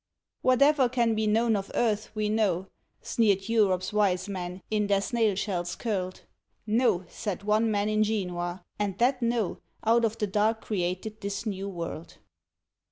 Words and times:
Whatever 0.41 0.89
can 0.89 1.13
be 1.13 1.27
known 1.27 1.55
of 1.55 1.69
earth 1.75 2.09
we 2.15 2.27
know, 2.27 2.65
Sneered 3.03 3.47
Europe's 3.47 3.93
wise 3.93 4.27
men, 4.27 4.63
in 4.71 4.87
their 4.87 4.99
snail 4.99 5.35
shells 5.35 5.75
curled; 5.75 6.21
No! 6.65 7.05
said 7.07 7.43
one 7.43 7.69
man 7.69 7.87
in 7.87 8.03
Genoa, 8.03 8.63
and 8.79 8.97
that 8.97 9.21
No 9.21 9.59
Out 9.83 10.03
of 10.03 10.17
the 10.17 10.25
dark 10.25 10.59
created 10.61 11.21
this 11.21 11.45
New 11.45 11.69
World. 11.69 12.17